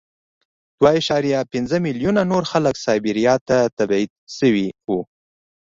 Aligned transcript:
دوه 0.79 0.89
اعشاریه 0.95 1.39
پنځه 1.53 1.75
میلیونه 1.85 2.21
نور 2.31 2.43
خلک 2.51 2.75
سایبریا 2.85 3.35
ته 3.47 3.57
تبعید 3.77 4.11
شوي 4.37 4.67
وو 4.87 4.99